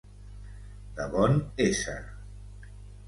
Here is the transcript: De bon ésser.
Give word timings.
De 1.01 1.05
bon 1.17 1.37
ésser. 1.67 1.99